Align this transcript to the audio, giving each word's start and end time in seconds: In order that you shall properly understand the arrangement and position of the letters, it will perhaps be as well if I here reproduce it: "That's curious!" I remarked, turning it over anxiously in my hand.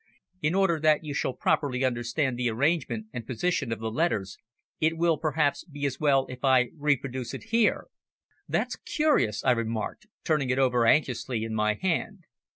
In 0.41 0.55
order 0.55 0.79
that 0.79 1.03
you 1.03 1.13
shall 1.13 1.33
properly 1.35 1.83
understand 1.85 2.35
the 2.35 2.49
arrangement 2.49 3.05
and 3.13 3.27
position 3.27 3.71
of 3.71 3.77
the 3.77 3.91
letters, 3.91 4.39
it 4.79 4.97
will 4.97 5.15
perhaps 5.19 5.63
be 5.63 5.85
as 5.85 5.99
well 5.99 6.25
if 6.27 6.43
I 6.43 6.63
here 6.63 6.71
reproduce 6.75 7.35
it: 7.35 7.43
"That's 8.49 8.77
curious!" 8.77 9.43
I 9.43 9.51
remarked, 9.51 10.07
turning 10.23 10.49
it 10.49 10.57
over 10.57 10.87
anxiously 10.87 11.43
in 11.43 11.53
my 11.53 11.75
hand. 11.75 12.23